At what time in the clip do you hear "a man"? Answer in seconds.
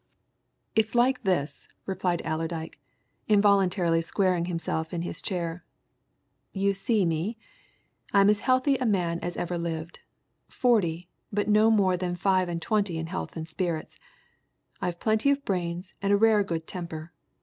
8.77-9.19